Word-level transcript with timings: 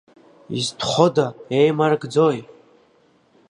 Изтәхода, 0.57 1.25
еимарымкӡои?! 1.57 2.39